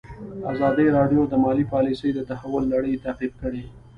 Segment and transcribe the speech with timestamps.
[0.51, 3.63] ازادي راډیو د مالي پالیسي د تحول لړۍ تعقیب کړې.